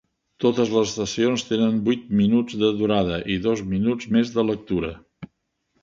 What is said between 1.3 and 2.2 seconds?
tenen vuit